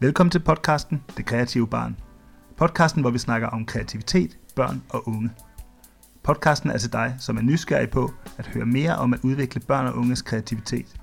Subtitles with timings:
[0.00, 1.96] Velkommen til podcasten Det Kreative Barn.
[2.56, 5.30] Podcasten, hvor vi snakker om kreativitet, børn og unge.
[6.22, 9.86] Podcasten er til dig, som er nysgerrig på at høre mere om at udvikle børn
[9.86, 11.00] og unges kreativitet.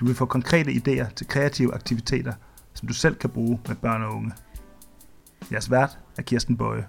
[0.00, 2.32] Du vil få konkrete idéer til kreative aktiviteter,
[2.74, 4.32] som du selv kan bruge med børn og unge.
[5.52, 6.86] Jeres vært er Kirsten Bøje.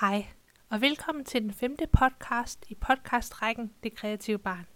[0.00, 0.26] Hej,
[0.70, 4.66] og velkommen til den femte podcast i podcastrækken Det Kreative Barn.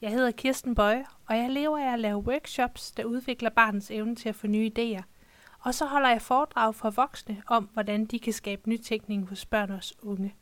[0.00, 4.16] Jeg hedder Kirsten Bøje, og jeg lever af at lave workshops, der udvikler barnets evne
[4.16, 5.02] til at få nye idéer.
[5.58, 9.70] Og så holder jeg foredrag for voksne om, hvordan de kan skabe nytænkning hos børn
[9.70, 10.34] og unge.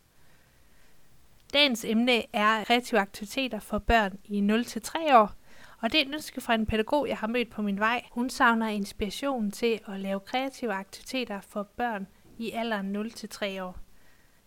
[1.53, 5.33] Dagens emne er kreative aktiviteter for børn i 0-3 år,
[5.81, 8.05] og det er et ønske fra en pædagog, jeg har mødt på min vej.
[8.12, 12.07] Hun savner inspiration til at lave kreative aktiviteter for børn
[12.39, 13.77] i alderen 0-3 år.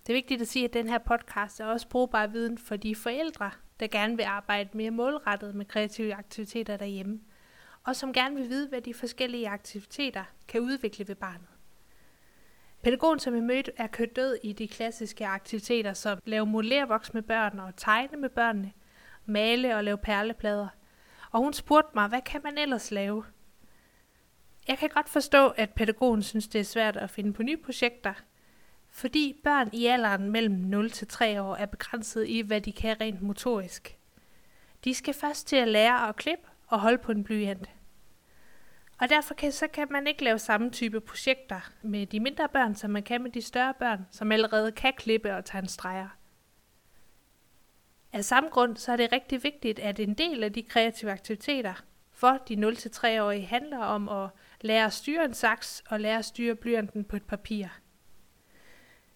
[0.07, 2.95] Det er vigtigt at sige, at den her podcast er også brugbar viden for de
[2.95, 7.19] forældre, der gerne vil arbejde mere målrettet med kreative aktiviteter derhjemme,
[7.83, 11.47] og som gerne vil vide, hvad de forskellige aktiviteter kan udvikle ved barnet.
[12.83, 17.21] Pædagogen, som jeg mødte, er kørt død i de klassiske aktiviteter, som lave modellervoks med
[17.21, 18.71] børn og tegne med børnene,
[19.25, 20.67] male og lave perleplader.
[21.31, 23.23] Og hun spurgte mig, hvad kan man ellers lave?
[24.67, 28.13] Jeg kan godt forstå, at pædagogen synes, det er svært at finde på nye projekter,
[28.97, 33.01] fordi børn i alderen mellem 0 til 3 år er begrænset i, hvad de kan
[33.01, 33.97] rent motorisk.
[34.83, 37.69] De skal først til at lære at klippe og holde på en blyant.
[38.99, 42.75] Og derfor kan, så kan man ikke lave samme type projekter med de mindre børn,
[42.75, 46.17] som man kan med de større børn, som allerede kan klippe og tegne streger.
[48.13, 51.73] Af samme grund så er det rigtig vigtigt, at en del af de kreative aktiviteter
[52.11, 54.29] for de 0-3-årige handler om at
[54.61, 57.67] lære at styre en saks og lære at styre blyanten på et papir.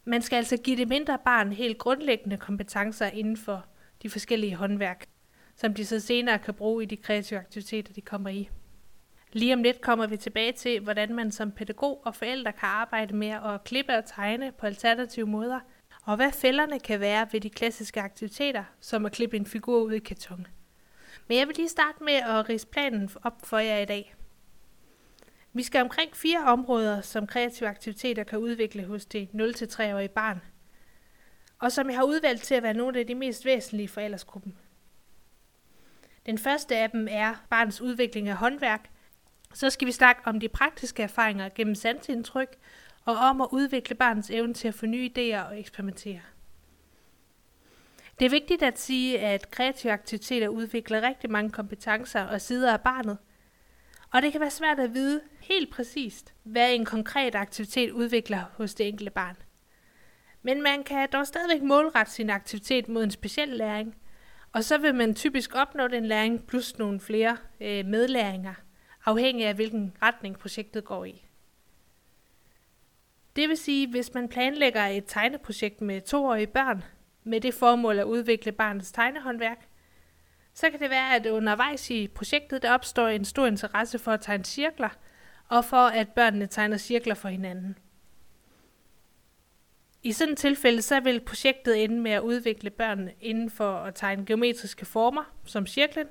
[0.05, 3.65] Man skal altså give det mindre barn helt grundlæggende kompetencer inden for
[4.03, 5.05] de forskellige håndværk,
[5.55, 8.49] som de så senere kan bruge i de kreative aktiviteter, de kommer i.
[9.33, 13.15] Lige om lidt kommer vi tilbage til, hvordan man som pædagog og forældre kan arbejde
[13.15, 15.59] med at klippe og tegne på alternative måder,
[16.03, 19.91] og hvad fælderne kan være ved de klassiske aktiviteter, som at klippe en figur ud
[19.91, 20.47] i karton.
[21.27, 24.15] Men jeg vil lige starte med at rise planen op for jer i dag.
[25.53, 30.41] Vi skal omkring fire områder, som kreative aktiviteter kan udvikle hos det 0-3-årige barn,
[31.59, 34.57] og som jeg har udvalgt til at være nogle af de mest væsentlige for aldersgruppen.
[36.25, 38.89] Den første af dem er barnets udvikling af håndværk.
[39.53, 42.57] Så skal vi snakke om de praktiske erfaringer gennem sansindtryk,
[43.05, 46.21] og om at udvikle barnets evne til at få nye idéer og eksperimentere.
[48.19, 52.81] Det er vigtigt at sige, at kreative aktiviteter udvikler rigtig mange kompetencer og sider af
[52.81, 53.17] barnet–
[54.11, 58.73] og det kan være svært at vide helt præcist, hvad en konkret aktivitet udvikler hos
[58.73, 59.37] det enkelte barn.
[60.41, 63.95] Men man kan dog stadigvæk målrette sin aktivitet mod en speciel læring,
[64.53, 68.53] og så vil man typisk opnå den læring plus nogle flere øh, medlæringer,
[69.05, 71.25] afhængig af hvilken retning projektet går i.
[73.35, 76.83] Det vil sige, hvis man planlægger et tegneprojekt med toårige børn,
[77.23, 79.67] med det formål at udvikle barnets tegnehåndværk,
[80.53, 84.21] så kan det være, at undervejs i projektet, der opstår en stor interesse for at
[84.21, 84.89] tegne cirkler,
[85.47, 87.77] og for at børnene tegner cirkler for hinanden.
[90.03, 93.95] I sådan et tilfælde, så vil projektet ende med at udvikle børnene inden for at
[93.95, 96.07] tegne geometriske former, som cirklen,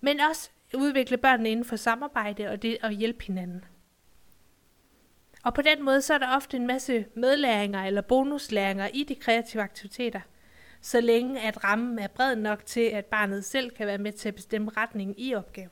[0.00, 3.64] men også udvikle børnene inden for samarbejde og det at hjælpe hinanden.
[5.42, 9.14] Og på den måde, så er der ofte en masse medlæringer eller bonuslæringer i de
[9.14, 10.20] kreative aktiviteter–
[10.84, 14.28] så længe at rammen er bred nok til, at barnet selv kan være med til
[14.28, 15.70] at bestemme retningen i opgaven.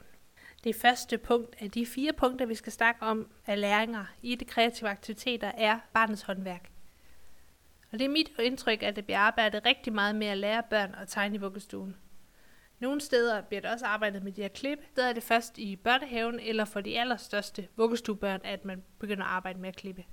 [0.65, 4.45] Det første punkt af de fire punkter, vi skal snakke om af læringer i de
[4.45, 6.71] kreative aktiviteter, er barnets håndværk.
[7.93, 10.95] Og det er mit indtryk, at det bliver arbejdet rigtig meget med at lære børn
[11.01, 11.97] at tegne i vuggestuen.
[12.79, 14.79] Nogle steder bliver det også arbejdet med de her klip.
[14.97, 19.31] Der er det først i børnehaven eller for de allerstørste vuggestuebørn, at man begynder at
[19.31, 20.05] arbejde med at klippe.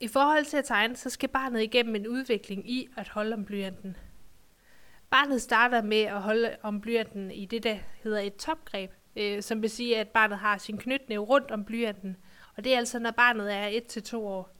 [0.00, 3.44] I forhold til at tegne, så skal barnet igennem en udvikling i at holde om
[3.44, 3.96] blyanten.
[5.10, 9.62] Barnet starter med at holde om blyanten i det, der hedder et topgreb, øh, som
[9.62, 12.16] vil sige, at barnet har sin knytnæve rundt om blyanten.
[12.56, 14.54] Og det er altså, når barnet er 1-2 år.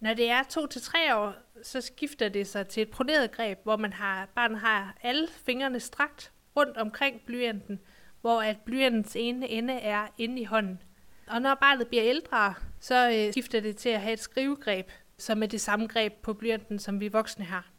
[0.00, 3.92] Når det er 2-3 år, så skifter det sig til et proneret greb, hvor man
[3.92, 7.80] har, barnet har alle fingrene strakt rundt omkring blyanten,
[8.20, 10.82] hvor at blyantens ene ende er inde i hånden.
[11.26, 15.42] Og når barnet bliver ældre, så øh, skifter det til at have et skrivegreb, som
[15.42, 17.70] er det samme greb på blyanten, som vi voksne har.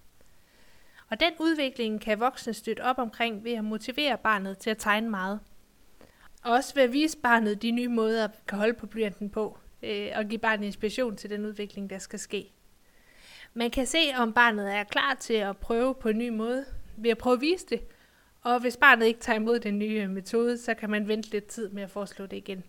[1.09, 5.09] Og den udvikling kan voksne støtte op omkring ved at motivere barnet til at tegne
[5.09, 5.39] meget.
[6.43, 9.57] Og også ved at vise barnet de nye måder, at kan holde på blyanten på,
[9.83, 12.51] øh, og give barnet inspiration til den udvikling, der skal ske.
[13.53, 16.65] Man kan se, om barnet er klar til at prøve på en ny måde,
[16.97, 17.81] ved at prøve at vise det.
[18.41, 21.69] Og hvis barnet ikke tager imod den nye metode, så kan man vente lidt tid
[21.69, 22.63] med at foreslå det igen.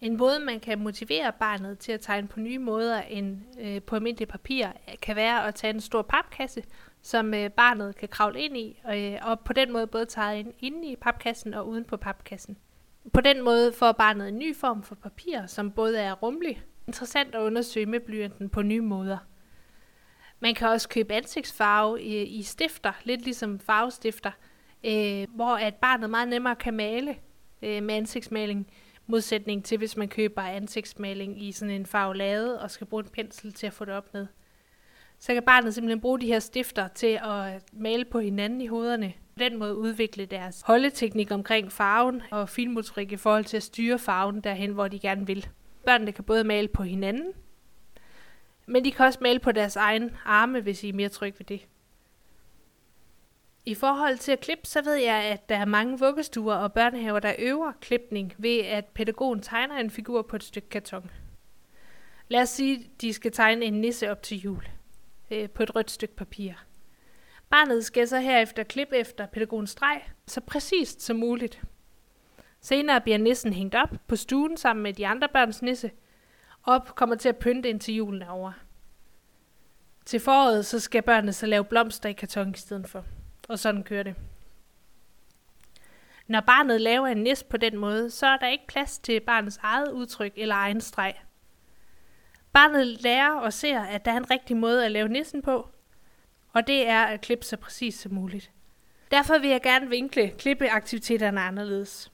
[0.00, 3.94] En måde, man kan motivere barnet til at tegne på nye måder end øh, på
[3.94, 4.66] almindelige papir,
[5.02, 6.62] kan være at tage en stor papkasse,
[7.02, 10.52] som øh, barnet kan kravle ind i, og, øh, og på den måde både tage
[10.58, 12.56] ind i papkassen og uden på papkassen.
[13.12, 17.34] På den måde får barnet en ny form for papir, som både er rummelig, interessant
[17.34, 19.18] at undersøge med blyanten på nye måder.
[20.40, 24.30] Man kan også købe ansigtsfarve i, i stifter, lidt ligesom farvestifter,
[24.84, 27.16] øh, hvor at barnet meget nemmere kan male
[27.62, 28.70] øh, med ansigtsmaling,
[29.08, 33.52] modsætning til hvis man køber ansigtsmaling i sådan en farvelade og skal bruge en pensel
[33.52, 34.26] til at få det op med.
[35.18, 39.12] Så kan barnet simpelthen bruge de her stifter til at male på hinanden i hovederne.
[39.36, 43.98] På den måde udvikle deres holdeteknik omkring farven og finmotorik i forhold til at styre
[43.98, 45.48] farven derhen, hvor de gerne vil.
[45.86, 47.32] Børnene kan både male på hinanden,
[48.66, 51.46] men de kan også male på deres egen arme, hvis I er mere tryg ved
[51.46, 51.66] det.
[53.68, 57.20] I forhold til at klippe, så ved jeg, at der er mange vuggestuer og børnehaver,
[57.20, 61.10] der øver klipning ved, at pædagogen tegner en figur på et stykke karton.
[62.28, 64.68] Lad os sige, at de skal tegne en nisse op til jul
[65.30, 66.52] øh, på et rødt stykke papir.
[67.50, 71.62] Barnet skal så herefter klippe efter pædagogens streg, så præcist som muligt.
[72.60, 75.90] Senere bliver nissen hængt op på stuen sammen med de andre børns nisse,
[76.62, 78.52] og kommer til at pynte ind til julen over.
[80.04, 83.04] Til foråret så skal børnene så lave blomster i karton i stedet for.
[83.48, 84.14] Og sådan kører det.
[86.26, 89.58] Når barnet laver en næst på den måde, så er der ikke plads til barnets
[89.62, 91.14] eget udtryk eller egen streg.
[92.52, 95.68] Barnet lærer og ser, at der er en rigtig måde at lave nissen på,
[96.52, 98.50] og det er at klippe så præcis som muligt.
[99.10, 102.12] Derfor vil jeg gerne vinkle klippeaktiviteterne anderledes.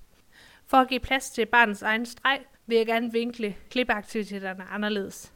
[0.67, 5.33] For at give plads til barnets egen streg, vil jeg gerne vinkle klippeaktiviteterne anderledes.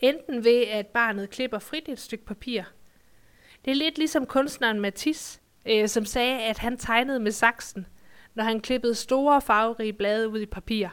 [0.00, 2.62] Enten ved, at barnet klipper frit et stykke papir.
[3.64, 7.86] Det er lidt ligesom kunstneren Matisse, øh, som sagde, at han tegnede med saksen,
[8.34, 10.88] når han klippede store farverige blade ud i papir.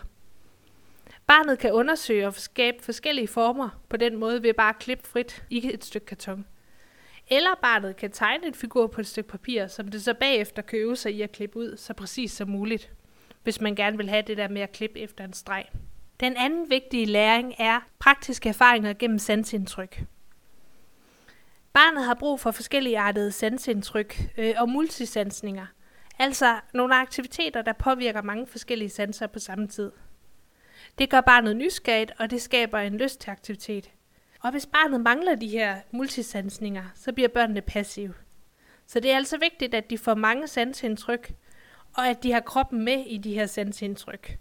[1.27, 5.43] Barnet kan undersøge og skabe forskellige former på den måde ved bare at klippe frit
[5.49, 6.45] i et stykke karton.
[7.27, 10.79] Eller barnet kan tegne en figur på et stykke papir, som det så bagefter kan
[10.79, 12.91] øve sig i at klippe ud så præcis som muligt,
[13.43, 15.65] hvis man gerne vil have det der med at klippe efter en streg.
[16.19, 20.03] Den anden vigtige læring er praktiske erfaringer gennem sansindtryk.
[21.73, 25.65] Barnet har brug for forskellige artede sansindtryk øh, og multisansninger,
[26.19, 29.91] altså nogle aktiviteter, der påvirker mange forskellige sanser på samme tid.
[30.97, 33.89] Det gør barnet nysgerrigt, og det skaber en lyst til aktivitet.
[34.41, 38.13] Og hvis barnet mangler de her multisansninger, så bliver børnene passive.
[38.87, 41.33] Så det er altså vigtigt, at de får mange sansindtryk,
[41.93, 44.37] og at de har kroppen med i de her sansindtryk.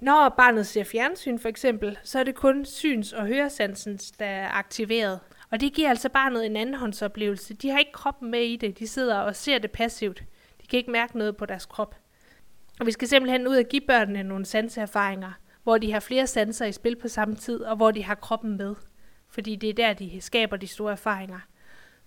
[0.00, 4.48] Når barnet ser fjernsyn for eksempel, så er det kun syns- og høresansen, der er
[4.48, 5.20] aktiveret.
[5.50, 7.54] Og det giver altså barnet en andenhåndsoplevelse.
[7.54, 10.22] De har ikke kroppen med i det, de sidder og ser det passivt.
[10.62, 11.94] De kan ikke mærke noget på deres krop.
[12.80, 15.32] Og vi skal simpelthen ud og give børnene nogle sanseerfaringer,
[15.62, 18.56] hvor de har flere sanser i spil på samme tid, og hvor de har kroppen
[18.56, 18.74] med.
[19.28, 21.38] Fordi det er der, de skaber de store erfaringer,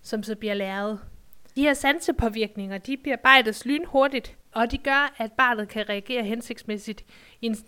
[0.02, 1.00] som så bliver læret.
[1.56, 7.04] De her sansepåvirkninger, de bearbejdes lynhurtigt, og de gør, at barnet kan reagere hensigtsmæssigt,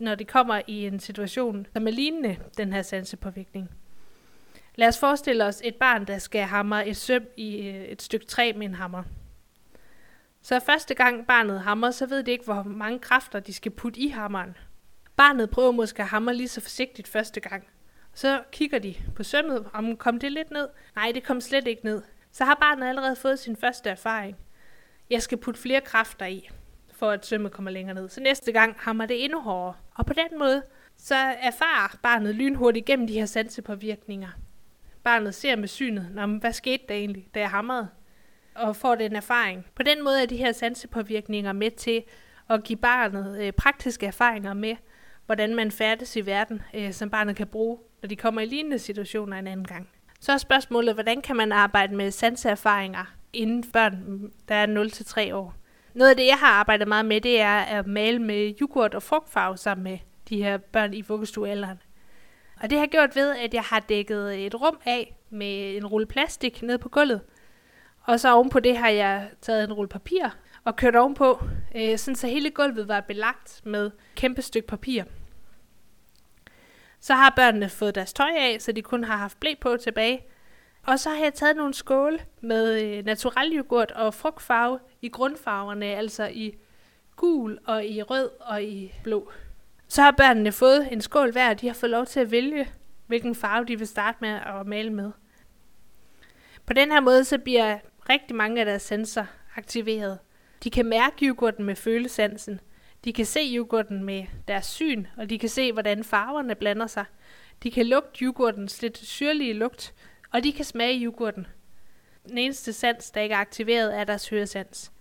[0.01, 3.71] når det kommer i en situation, som er lignende den her sansepåvirkning.
[4.75, 8.27] Lad os forestille os et barn, der skal hamre et søm i øh, et stykke
[8.27, 9.03] træ med en hammer.
[10.43, 14.01] Så første gang barnet hammer, så ved det ikke, hvor mange kræfter de skal putte
[14.01, 14.57] i hammeren.
[15.17, 17.65] Barnet prøver måske at hamre lige så forsigtigt første gang.
[18.15, 20.69] Så kigger de på sømmet, om kom det lidt ned?
[20.97, 22.03] Nej, det kom slet ikke ned.
[22.33, 24.37] Så har barnet allerede fået sin første erfaring.
[25.11, 26.49] Jeg skal putte flere kræfter i,
[26.97, 28.09] for at sømmet kommer længere ned.
[28.09, 29.75] Så næste gang hammer det endnu hårdere.
[29.95, 30.63] Og på den måde,
[30.97, 34.29] så erfarer barnet lynhurtigt gennem de her sansepåvirkninger.
[35.05, 37.89] Barnet ser med synet, Nå, hvad skete der egentlig, da jeg hamrede?
[38.57, 39.67] og får den erfaring.
[39.75, 42.03] På den måde er de her sansepåvirkninger med til
[42.51, 44.77] at give barnet øh, praktiske erfaringer med,
[45.27, 48.79] hvordan man færdes i verden, øh, som barnet kan bruge, når de kommer i lignende
[48.79, 49.89] situationer en anden gang.
[50.21, 55.55] Så er spørgsmålet, hvordan kan man arbejde med sanseerfaringer inden børn, der er 0-3 år?
[55.97, 59.03] Noget af det, jeg har arbejdet meget med, det er at male med yoghurt og
[59.03, 59.99] frugtfarve sammen med
[60.29, 61.83] de her børn i vuggestuealderen.
[62.61, 65.87] Og det har jeg gjort ved, at jeg har dækket et rum af med en
[65.87, 67.21] rulle plastik ned på gulvet,
[68.03, 70.29] og så ovenpå det har jeg taget en rulle papir
[70.65, 71.41] og kørt ovenpå,
[71.77, 75.05] øh, sådan så hele gulvet var belagt med kæmpe stykke papir.
[77.01, 80.21] Så har børnene fået deres tøj af, så de kun har haft blæ på tilbage.
[80.87, 86.27] Og så har jeg taget nogle skåle med øh, yoghurt og frugtfarve i grundfarverne, altså
[86.27, 86.55] i
[87.17, 89.31] gul og i rød og i blå.
[89.89, 92.69] Så har børnene fået en skål hver, og de har fået lov til at vælge,
[93.07, 95.11] hvilken farve de vil starte med at male med.
[96.67, 100.19] På den her måde så bliver rigtig mange af deres sanser aktiveret.
[100.65, 102.61] De kan mærke yoghurten med følesansen.
[103.05, 107.05] De kan se yoghurten med deres syn, og de kan se, hvordan farverne blander sig.
[107.63, 109.95] De kan lugte yoghurtens lidt syrlige lugt,
[110.33, 111.47] og de kan smage yoghurten.
[112.29, 114.93] Den eneste sans, der ikke er aktiveret, er deres høresans.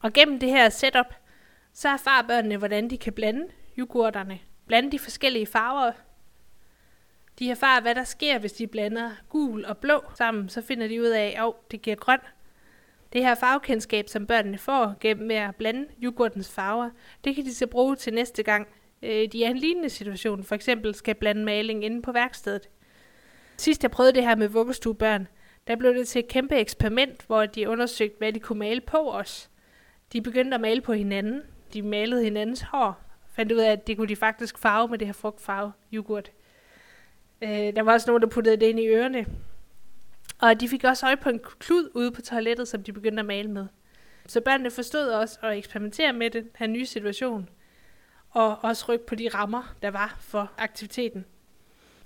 [0.00, 1.14] Og gennem det her setup,
[1.72, 3.46] så erfarer børnene, hvordan de kan blande
[3.78, 5.92] yoghurterne, blande de forskellige farver.
[7.38, 10.48] De erfarer, hvad der sker, hvis de blander gul og blå sammen.
[10.48, 12.18] Så finder de ud af, at oh, det giver grøn.
[13.12, 16.90] Det her farvekendskab, som børnene får gennem med at blande yoghurtens farver,
[17.24, 18.68] det kan de så bruge til næste gang,
[19.02, 20.44] øh, de er i en lignende situation.
[20.44, 22.68] For eksempel skal blande maling inde på værkstedet.
[23.56, 25.28] Sidst jeg prøvede det her med vuggestuebørn,
[25.66, 29.12] der blev det til et kæmpe eksperiment, hvor de undersøgte, hvad de kunne male på
[29.12, 29.49] os.
[30.12, 31.42] De begyndte at male på hinanden.
[31.72, 33.00] De malede hinandens hår.
[33.32, 36.30] Fandt ud af, at det kunne de faktisk farve med det her frugtfarve yoghurt.
[37.42, 39.26] Øh, der var også nogen, der puttede det ind i ørerne.
[40.40, 43.26] Og de fik også øje på en klud ude på toilettet, som de begyndte at
[43.26, 43.66] male med.
[44.26, 47.48] Så børnene forstod også at eksperimentere med den her nye situation.
[48.30, 51.24] Og også rykke på de rammer, der var for aktiviteten.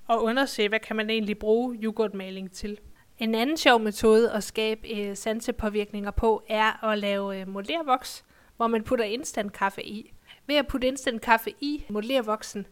[0.07, 2.79] Og undersøge, hvad kan man egentlig bruge yoghurtmaling til.
[3.19, 8.25] En anden sjov metode at skabe øh, sansepåvirkninger på er at lave øh, modellervoks,
[8.57, 10.13] hvor man putter instant kaffe i.
[10.47, 12.67] Ved at putte instant kaffe i modellervoksen,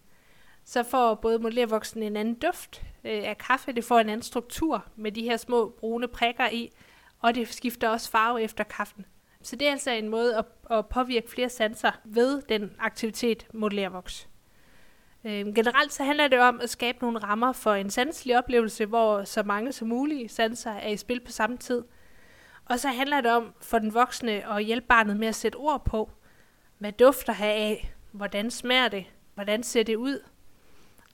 [0.64, 4.84] så får både modellervoksen en anden duft øh, af kaffe, det får en anden struktur
[4.96, 6.70] med de her små brune prikker i,
[7.20, 9.06] og det skifter også farve efter kaffen.
[9.42, 14.28] Så det er altså en måde at, at påvirke flere sanser ved den aktivitet modellervoks.
[15.24, 19.24] Øh, generelt så handler det om at skabe nogle rammer for en sanselig oplevelse, hvor
[19.24, 21.82] så mange som muligt sanser er i spil på samme tid.
[22.64, 25.84] Og så handler det om for den voksne at hjælpe barnet med at sætte ord
[25.84, 26.10] på,
[26.78, 30.18] hvad dufter her af, hvordan smager det, hvordan ser det ud.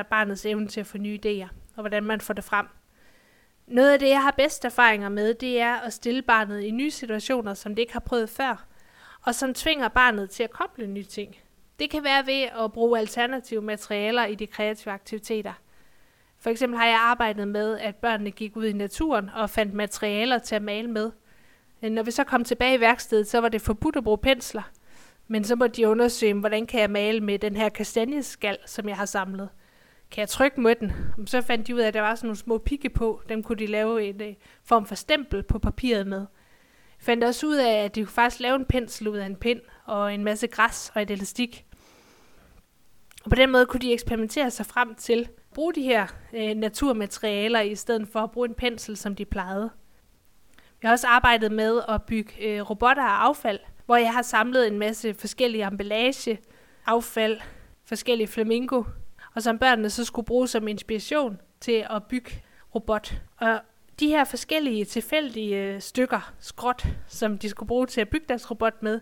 [0.10, 2.68] barnets evne til at få nye idéer, og hvordan man får det frem.
[3.68, 6.92] Noget af det, jeg har bedst erfaringer med, det er at stille barnet i nye
[6.92, 8.67] situationer, som det ikke har prøvet før,
[9.28, 11.36] og som tvinger barnet til at koble nye ting.
[11.80, 15.54] Det kan være ved at bruge alternative materialer i de kreative aktiviteter.
[16.40, 20.40] For eksempel har jeg arbejdet med, at børnene gik ud i naturen og fandt materialer
[20.40, 21.12] til at male med.
[21.84, 24.72] Øh, når vi så kom tilbage i værkstedet, så var det forbudt at bruge pensler.
[25.28, 28.98] Men så måtte de undersøge, hvordan kan jeg male med den her kastanjeskal, som jeg
[28.98, 29.50] har samlet.
[30.12, 30.92] Kan jeg trykke med den?
[31.26, 33.22] Så fandt de ud af, at der var sådan nogle små pigge på.
[33.30, 36.26] Dem kunne de lave en øh, form for stempel på papiret med
[37.00, 39.62] fandt også ud af, at de kunne faktisk lave en pensel ud af en pind,
[39.86, 41.66] og en masse græs og et elastik.
[43.24, 46.56] Og på den måde kunne de eksperimentere sig frem til at bruge de her øh,
[46.56, 49.70] naturmaterialer, i stedet for at bruge en pensel, som de plejede.
[50.82, 54.68] Jeg har også arbejdet med at bygge øh, robotter af affald, hvor jeg har samlet
[54.68, 56.40] en masse forskellige emballage,
[56.86, 57.40] affald,
[57.86, 58.84] forskellige flamingo,
[59.36, 62.44] og som børnene så skulle bruge som inspiration til at bygge
[62.76, 63.14] robot.
[63.38, 63.62] Og
[64.00, 68.52] de her forskellige tilfældige øh, stykker skråt, som de skulle bruge til at bygge deres
[68.52, 69.00] robot med,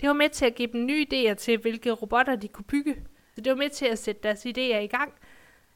[0.00, 2.96] det var med til at give dem nye idéer til, hvilke robotter de kunne bygge.
[3.34, 5.12] Så det var med til at sætte deres idéer i gang,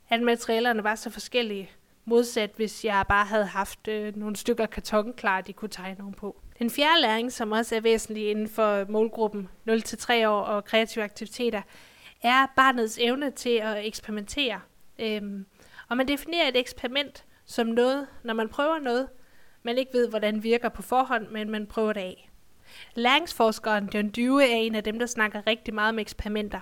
[0.09, 1.71] at materialerne var så forskellige,
[2.05, 6.14] modsat hvis jeg bare havde haft øh, nogle stykker karton klar, de kunne tegne nogen
[6.14, 6.41] på.
[6.59, 11.62] Den fjerde læring, som også er væsentlig inden for målgruppen 0-3 år og kreative aktiviteter,
[12.23, 14.61] er barnets evne til at eksperimentere.
[14.99, 15.47] Øhm,
[15.88, 19.09] og man definerer et eksperiment som noget, når man prøver noget,
[19.62, 22.30] man ikke ved, hvordan virker på forhånd, men man prøver det af.
[22.94, 26.61] Læringsforskeren John Dewey er en af dem, der snakker rigtig meget om eksperimenter.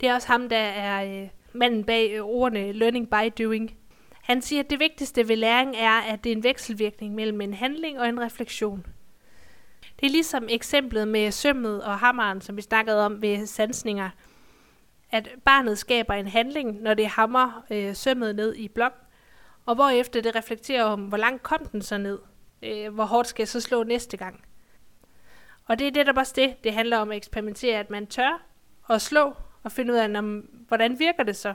[0.00, 3.76] Det er også ham, der er øh, manden bag øh, ordene learning by doing.
[4.22, 7.54] Han siger, at det vigtigste ved læring er, at det er en vekselvirkning mellem en
[7.54, 8.86] handling og en refleksion.
[10.00, 14.10] Det er ligesom eksemplet med sømmet og hammeren, som vi snakkede om ved sansninger,
[15.10, 19.05] at barnet skaber en handling, når det hammer øh, sømmet ned i blok,
[19.66, 22.18] og hvorefter det reflekterer om, hvor langt kom den så ned.
[22.62, 24.44] Øh, hvor hårdt skal jeg så slå næste gang.
[25.66, 28.42] Og det er det, der også det, det handler om at eksperimentere, at man tør
[28.90, 31.54] at slå og finde ud af, om, hvordan virker det så.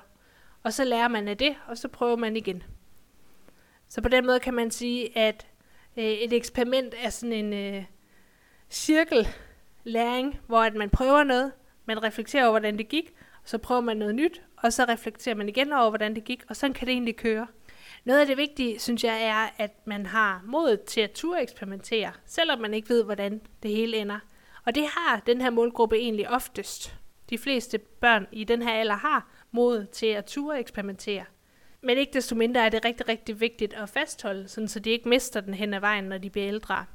[0.64, 2.64] Og så lærer man af det, og så prøver man igen.
[3.90, 5.48] Så på den måde kan man sige, at
[5.98, 7.84] øh, et eksperiment er sådan en øh,
[8.70, 11.52] cirkellæring, hvor at man prøver noget,
[11.86, 13.14] man reflekterer over, hvordan det gik,
[13.44, 16.44] og så prøver man noget nyt, og så reflekterer man igen over, hvordan det gik,
[16.50, 17.48] og sådan kan det egentlig køre.
[18.04, 22.12] Noget af det vigtige, synes jeg, er, at man har mod til at turde eksperimentere,
[22.26, 24.20] selvom man ikke ved, hvordan det hele ender.
[24.66, 26.96] Og det har den her målgruppe egentlig oftest.
[27.30, 31.26] De fleste børn i den her alder har mod til at ture eksperimentere.
[31.82, 35.10] Men ikke desto mindre er det rigtig, rigtig vigtigt at fastholde, sådan så de ikke
[35.10, 36.86] mister den hen ad vejen, når de bliver ældre.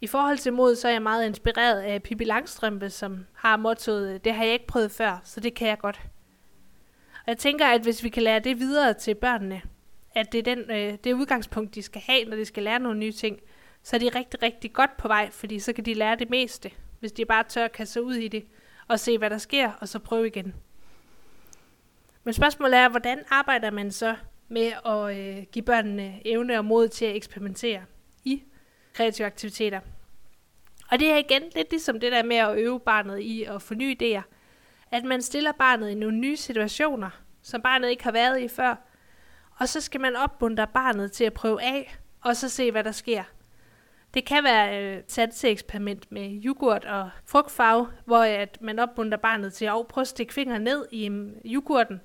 [0.00, 4.24] I forhold til mod, så er jeg meget inspireret af Pippi Langstrømpe, som har mottoet,
[4.24, 6.00] det har jeg ikke prøvet før, så det kan jeg godt.
[7.12, 9.62] Og jeg tænker, at hvis vi kan lære det videre til børnene,
[10.14, 12.98] at det er den, øh, det udgangspunkt, de skal have, når de skal lære nogle
[12.98, 13.40] nye ting,
[13.82, 16.70] så er de rigtig, rigtig godt på vej, fordi så kan de lære det meste,
[17.00, 18.44] hvis de bare tør at kaste sig ud i det,
[18.88, 20.54] og se, hvad der sker, og så prøve igen.
[22.24, 24.16] Men spørgsmålet er, hvordan arbejder man så
[24.48, 27.82] med at øh, give børnene evne og mod til at eksperimentere
[28.24, 28.42] i
[28.94, 29.80] kreative aktiviteter?
[30.90, 33.74] Og det er igen lidt ligesom det der med at øve barnet i at få
[33.74, 34.22] nye idéer.
[34.90, 37.10] At man stiller barnet i nogle nye situationer,
[37.42, 38.74] som barnet ikke har været i før,
[39.62, 42.92] og så skal man opmuntre barnet til at prøve af, og så se, hvad der
[42.92, 43.22] sker.
[44.14, 49.52] Det kan være øh, et eksperiment med yoghurt og frugtfarve, hvor at man opmuntrer barnet
[49.52, 52.00] til at prøve at stikke fingeren ned i mm, yoghurten,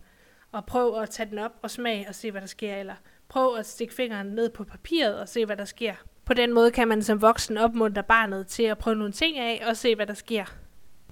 [0.52, 2.96] og prøve at tage den op og smage og se, hvad der sker, eller
[3.30, 5.94] prøv at stikke fingeren ned på papiret og se, hvad der sker.
[6.26, 9.64] På den måde kan man som voksen opmuntre barnet til at prøve nogle ting af
[9.68, 10.46] og se, hvad der sker.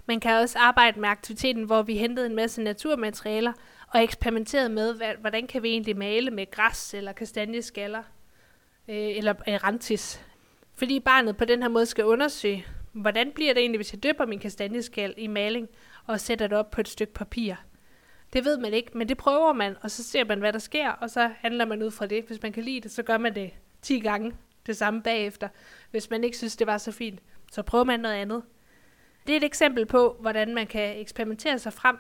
[0.06, 3.54] Man kan også arbejde med aktiviteten, hvor vi hentede en masse naturmaterialer
[3.96, 8.04] og eksperimenterede med, hvordan kan vi egentlig male med græs eller kastanjeskaller
[8.88, 10.26] øh, eller øh, rantis.
[10.74, 14.26] Fordi barnet på den her måde skal undersøge, hvordan bliver det egentlig, hvis jeg døber
[14.26, 15.68] min kastanjeskal i maling
[16.06, 17.56] og sætter det op på et stykke papir.
[18.34, 20.90] Det ved man ikke, men det prøver man, og så ser man, hvad der sker,
[20.90, 22.24] og så handler man ud fra det.
[22.24, 24.34] Hvis man kan lide det, så gør man det 10 gange
[24.68, 25.50] det samme bagefter.
[25.92, 27.20] Hvis man ikke synes, det var så fint,
[27.52, 28.44] så prøver man noget andet.
[29.28, 31.98] Det er et eksempel på, hvordan man kan eksperimentere sig frem,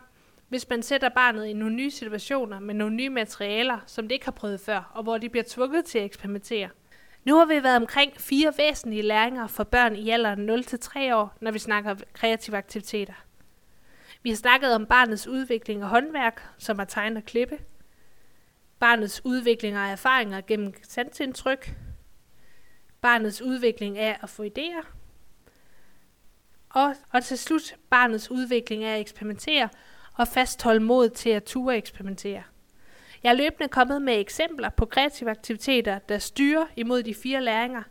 [0.47, 4.25] hvis man sætter barnet i nogle nye situationer med nogle nye materialer, som det ikke
[4.25, 6.69] har prøvet før, og hvor de bliver tvunget til at eksperimentere.
[7.23, 11.51] Nu har vi været omkring fire væsentlige læringer for børn i alderen 0-3 år, når
[11.51, 13.13] vi snakker kreative aktiviteter.
[14.23, 17.57] Vi har snakket om barnets udvikling og håndværk, som er tegn og klippe.
[18.79, 21.75] Barnets udvikling og erfaringer gennem sansindtryk.
[23.01, 24.85] Barnets udvikling af at få idéer.
[26.69, 29.69] Og, og til slut barnets udvikling af at eksperimentere
[30.15, 32.43] og fastholde mod til at ture eksperimentere.
[33.23, 37.83] Jeg er løbende kommet med eksempler på kreative aktiviteter, der styrer imod de fire læringer,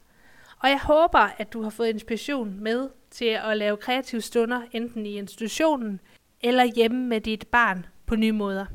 [0.58, 5.06] og jeg håber, at du har fået inspiration med til at lave kreative stunder, enten
[5.06, 6.00] i institutionen
[6.40, 8.66] eller hjemme med dit barn på nye måder.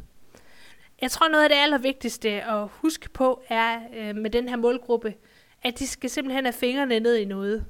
[1.01, 5.13] Jeg tror noget af det allervigtigste at huske på er øh, med den her målgruppe,
[5.62, 7.65] at de skal simpelthen have fingrene ned i noget.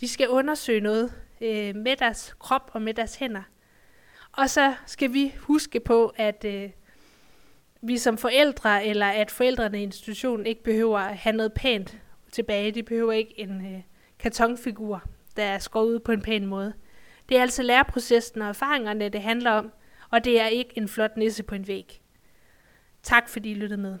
[0.00, 3.42] De skal undersøge noget øh, med deres krop og med deres hænder.
[4.32, 6.70] Og så skal vi huske på, at øh,
[7.82, 11.98] vi som forældre, eller at forældrene i institutionen ikke behøver at have noget pænt
[12.32, 12.72] tilbage.
[12.72, 13.82] De behøver ikke en øh,
[14.18, 15.02] kartonfigur,
[15.36, 16.72] der er skåret ud på en pæn måde.
[17.28, 19.72] Det er altså læreprocessen og erfaringerne, det handler om,
[20.10, 22.02] og det er ikke en flot nisse på en væg.
[23.02, 23.98] Tak fordi I lyttede med.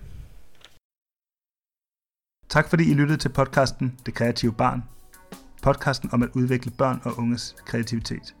[2.48, 4.82] Tak fordi I lyttede til podcasten Det Kreative Barn.
[5.62, 8.34] Podcasten om at udvikle børn og unges kreativitet.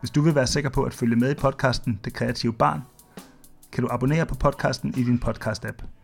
[0.00, 2.80] Hvis du vil være sikker på at følge med i podcasten Det Kreative Barn,
[3.72, 5.99] kan du abonnere på podcasten i din podcast-app.